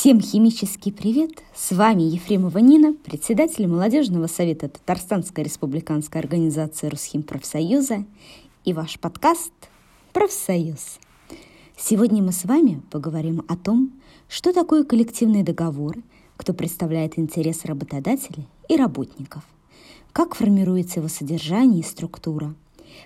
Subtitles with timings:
[0.00, 1.42] Всем химический привет!
[1.56, 8.04] С вами Ефремова Нина, председатель молодежного совета Татарстанской республиканской организации Русхим профсоюза
[8.64, 9.52] и ваш подкаст
[10.12, 11.00] «Профсоюз».
[11.76, 13.90] Сегодня мы с вами поговорим о том,
[14.28, 15.96] что такое коллективный договор,
[16.36, 19.42] кто представляет интересы работодателей и работников,
[20.12, 22.54] как формируется его содержание и структура,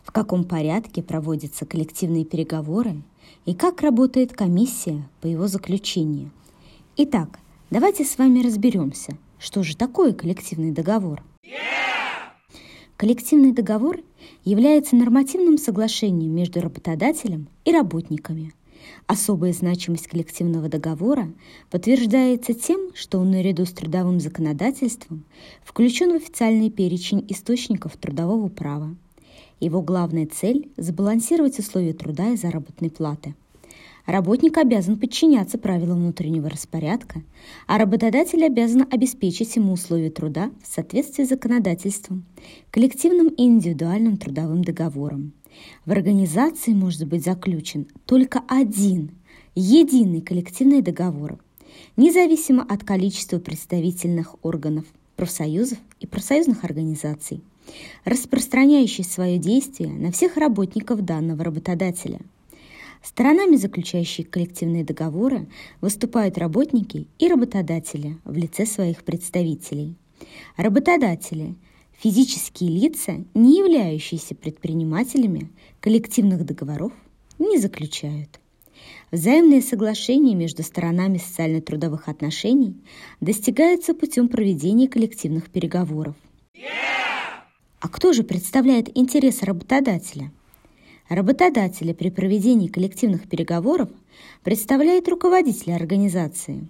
[0.04, 3.00] в каком порядке проводятся коллективные переговоры
[3.46, 6.30] и как работает комиссия по его заключению–
[6.94, 7.38] Итак,
[7.70, 11.22] давайте с вами разберемся, что же такое коллективный договор.
[12.98, 14.00] Коллективный договор
[14.44, 18.52] является нормативным соглашением между работодателем и работниками.
[19.06, 21.32] Особая значимость коллективного договора
[21.70, 25.24] подтверждается тем, что он наряду с трудовым законодательством
[25.64, 28.94] включен в официальный перечень источников трудового права.
[29.60, 33.34] Его главная цель– сбалансировать условия труда и заработной платы–
[34.06, 37.22] Работник обязан подчиняться правилам внутреннего распорядка,
[37.68, 42.24] а работодатель обязан обеспечить ему условия труда в соответствии с законодательством,
[42.70, 45.32] коллективным и индивидуальным трудовым договором.
[45.86, 49.12] В организации может быть заключен только один,
[49.54, 51.38] единый коллективный договор,
[51.96, 57.40] независимо от количества представительных органов, профсоюзов и профсоюзных организаций,
[58.04, 62.18] распространяющий свое действие на всех работников данного работодателя–
[63.02, 65.48] Сторонами, заключающие коллективные договоры,
[65.80, 69.96] выступают работники и работодатели в лице своих представителей.
[70.56, 71.56] Работодатели–
[71.98, 76.92] физические лица, не являющиеся предпринимателями, коллективных договоров
[77.40, 78.40] не заключают.
[79.10, 82.76] Взаимные соглашения между сторонами социально-трудовых отношений
[83.20, 86.14] достигаются путем проведения коллективных переговоров.
[87.80, 90.30] А кто же представляет интересы работодателя–
[91.14, 93.90] Работодателя при проведении коллективных переговоров
[94.42, 96.66] представляет руководитель организации.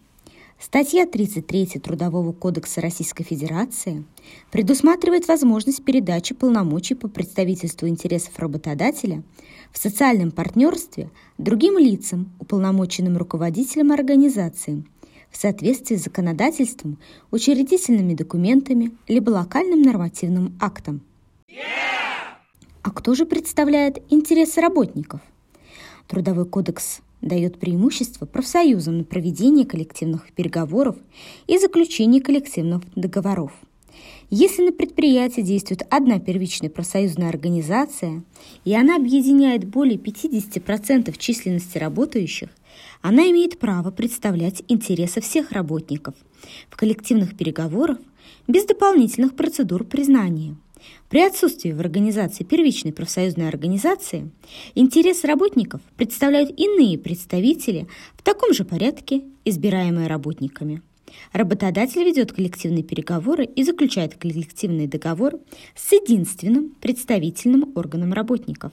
[0.59, 4.05] Статья 33 Трудового кодекса Российской Федерации
[4.51, 9.23] предусматривает возможность передачи полномочий по представительству интересов работодателя
[9.71, 11.09] в социальном партнерстве
[11.39, 14.83] другим лицам, уполномоченным руководителем организации,
[15.31, 16.99] в соответствии с законодательством,
[17.31, 21.01] учредительными документами либо локальным нормативным актом.
[21.49, 21.92] Yeah!
[22.83, 25.21] А кто же представляет интересы работников?
[26.09, 30.97] Трудовой кодекс дает преимущество профсоюзам на проведение коллективных переговоров
[31.47, 33.53] и заключение коллективных договоров.
[34.31, 38.25] Если на предприятии действует одна первичная профсоюзная организация,
[38.65, 42.49] и она объединяет более 50% численности работающих,
[43.01, 46.17] она имеет право представлять интересы всех работников
[46.69, 47.99] в коллективных переговорах
[48.49, 50.57] без дополнительных процедур признания–
[51.09, 54.31] при отсутствии в организации первичной профсоюзной организации
[54.75, 60.83] интерес работников представляют иные представители в таком же порядке, избираемые работниками.
[61.33, 65.35] Работодатель ведет коллективные переговоры и заключает коллективный договор
[65.75, 68.73] с единственным представительным органом работников.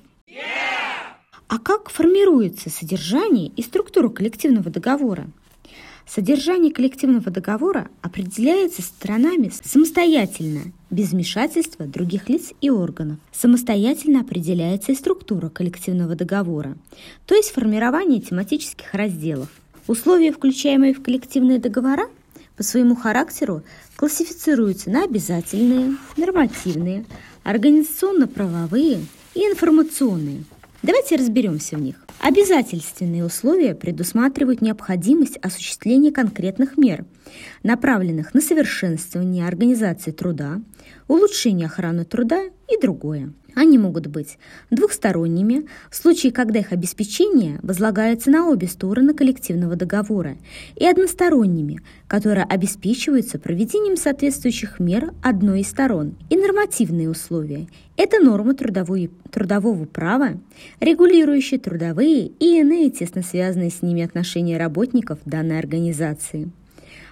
[1.48, 5.28] А как формируется содержание и структура коллективного договора?
[6.10, 13.20] Содержание коллективного договора определяется сторонами самостоятельно, без вмешательства других лиц и органов.
[13.32, 16.76] Самостоятельно определяется и структура коллективного договора,
[17.28, 19.50] то есть формирование тематических разделов.
[19.86, 22.08] Условия, включаемые в коллективные договора,
[22.58, 23.62] по своему характеру
[23.96, 27.06] классифицируются на обязательные, нормативные,
[27.44, 29.06] организационно-правовые
[29.36, 30.44] и информационные.
[30.82, 31.96] Давайте разберемся в них.
[32.20, 37.06] Обязательственные условия предусматривают необходимость осуществления конкретных мер,
[37.64, 40.62] направленных на совершенствование организации труда,
[41.08, 43.34] улучшение охраны труда и другое.
[43.56, 44.38] Они могут быть
[44.70, 50.38] двухсторонними, в случае, когда их обеспечение возлагается на обе стороны коллективного договора,
[50.76, 57.68] и односторонними, которые обеспечиваются проведением соответствующих мер одной из сторон, и нормативные условия.
[57.98, 60.40] Это нормы трудовой, трудового права,
[60.80, 66.50] регулирующие трудовые и иные тесно связанные с ними отношения работников данной организации.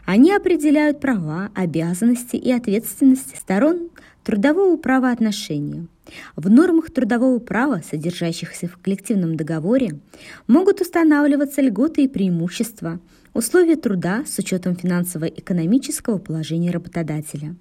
[0.05, 3.89] Они определяют права, обязанности и ответственности сторон
[4.23, 5.87] трудового правоотношения–
[6.35, 9.99] в нормах трудового права, содержащихся в коллективном договоре,
[10.47, 12.99] могут устанавливаться льготы и преимущества,
[13.33, 17.55] условия труда с учетом финансово-экономического положения работодателя.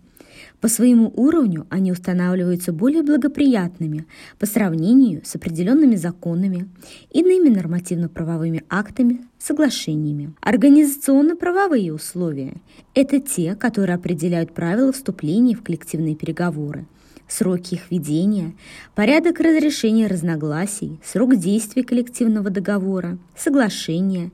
[0.61, 4.07] По своему уровню они устанавливаются более благоприятными
[4.39, 6.69] по сравнению с определенными законами,
[7.11, 10.35] иными нормативно-правовыми актами, соглашениями.
[10.41, 12.55] Организационно-правовые условия–
[12.95, 16.87] это те, которые определяют правила вступления в коллективные переговоры–
[17.29, 18.55] сроки их ведения,
[18.95, 24.31] порядок разрешения разногласий, срок действия коллективного договора, соглашения,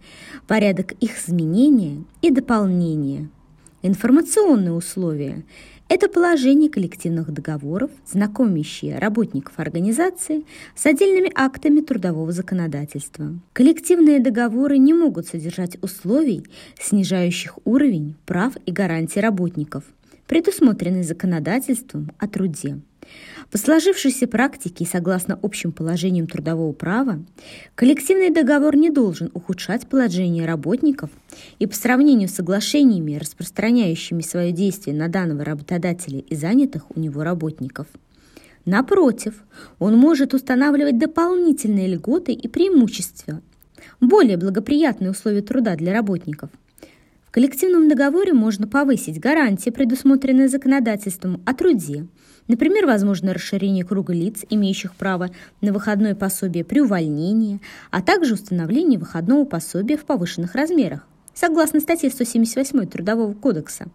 [0.47, 3.29] порядок их изменения и дополнения.
[3.83, 5.45] Информационные условия–
[5.93, 10.45] это положение коллективных договоров, знакомящие работников организации
[10.75, 13.39] с отдельными актами трудового законодательства.
[13.53, 16.47] Коллективные договоры не могут содержать условий,
[16.81, 19.85] снижающих уровень прав и гарантий работников–
[20.33, 22.81] предусмотренный законодательством о труде.
[23.51, 27.23] По сложившейся практике и согласно общим положениям трудового права,
[27.75, 31.11] коллективный договор не должен ухудшать положение работников
[31.59, 37.23] и по сравнению с соглашениями, распространяющими свое действие на данного работодателя и занятых у него
[37.23, 37.87] работников.
[38.65, 39.35] Напротив,
[39.79, 43.43] он может устанавливать дополнительные льготы и преимущества,
[44.01, 46.49] более благоприятные условия труда для работников–
[47.33, 52.07] в коллективном договоре можно повысить гарантии, предусмотренные законодательством о труде.
[52.47, 55.31] Например, возможно расширение круга лиц, имеющих право
[55.63, 62.11] на выходное пособие при увольнении, а также установление выходного пособия в повышенных размерах, согласно статье
[62.11, 63.87] 178 Трудового кодекса.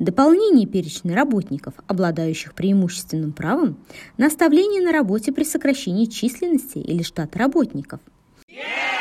[0.00, 3.78] Дополнение перечня работников, обладающих преимущественным правом,
[4.18, 8.00] на оставление на работе при сокращении численности или штата работников.
[8.50, 8.96] Yeah!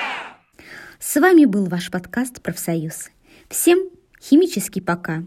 [0.99, 3.09] С вами был ваш подкаст «Профсоюз».
[3.49, 3.89] Всем
[4.21, 5.23] химический пока.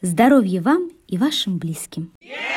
[0.00, 2.12] Здоровья вам и вашим близким.
[2.20, 2.51] Yeah!